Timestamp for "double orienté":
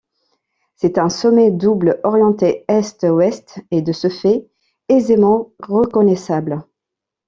1.51-2.65